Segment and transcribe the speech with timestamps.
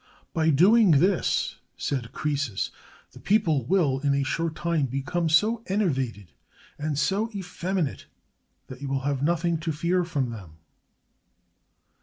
[0.33, 2.71] "By doing this," said Croesus,
[3.11, 6.31] "the people will, in a short time, become so enervated
[6.79, 8.07] and so effeminate
[8.65, 10.57] that you will have nothing to fear from them."